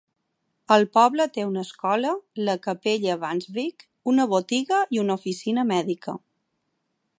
[0.75, 2.13] El poble té una escola,
[2.47, 6.19] la Capella Vangsvik, una botiga i una oficina mèdica.